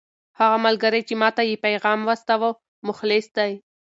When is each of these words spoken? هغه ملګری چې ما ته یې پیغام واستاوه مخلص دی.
هغه 0.39 0.57
ملګری 0.65 1.01
چې 1.07 1.13
ما 1.21 1.29
ته 1.37 1.41
یې 1.49 1.55
پیغام 1.65 1.99
واستاوه 2.03 2.49
مخلص 2.87 3.25
دی. 3.37 3.51